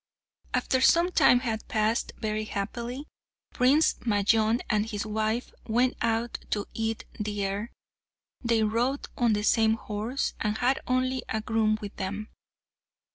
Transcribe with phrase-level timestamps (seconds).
[0.55, 3.05] After some time had passed very happily,
[3.53, 7.71] Prince Majnun and his wife went out to eat the air.
[8.43, 12.29] They rode on the same horse, and had only a groom with them.